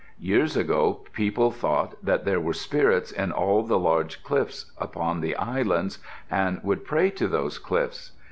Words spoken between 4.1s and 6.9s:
cliffs upon the islands and would